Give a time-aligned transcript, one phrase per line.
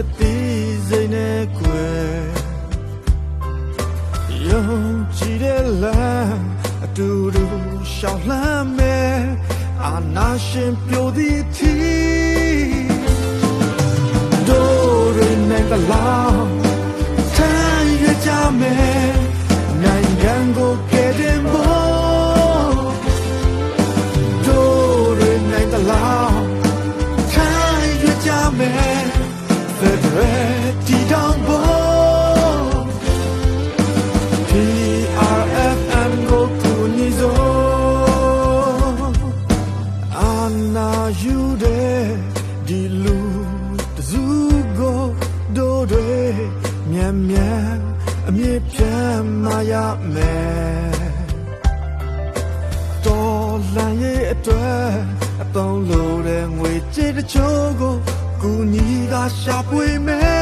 [0.00, 2.14] အသေးစိတ်နဲ့ကွယ်
[4.48, 4.66] ယုံ
[5.16, 6.38] ကြည်တဲ့လမ်း
[6.84, 7.44] အတူတူ
[7.94, 9.18] ရှောင်လန်းမယ်
[9.84, 12.13] အာနာရှင်ပြိုသည်သီ
[30.86, 31.64] တီတောင်ဖို့
[34.50, 39.14] PRFM ကိုကူညီစို့
[40.18, 40.34] အာ
[40.74, 40.90] နာ
[41.22, 42.04] ယူတဲ့
[42.68, 43.18] ဒီလူ
[43.96, 44.22] တစု
[44.78, 45.00] ကို
[45.56, 46.12] ဒိုတွေ
[46.90, 47.76] မြန်မြန်
[48.28, 49.74] အမြင့်ပြတ်မရ
[50.14, 51.04] မယ်
[53.04, 54.88] တော်လန်ရဲ့အတွက်
[55.42, 57.94] အပေါင်းလို့တဲ့ငွေကြေးတချို့ကို
[58.42, 60.33] ကူညီတာရှာဖွေမယ်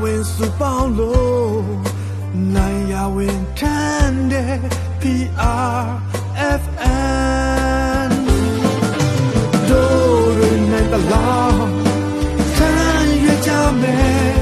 [0.00, 1.62] ဝင်စုပေါင်းလို့
[2.54, 4.56] နိုင်ရဝင်ထမ်းတဲ့
[5.00, 5.30] PRFN
[9.68, 10.40] တို့ရ
[10.70, 11.58] နိုင်တလား
[12.56, 13.50] ထမ်းရကြ
[13.80, 14.37] မယ်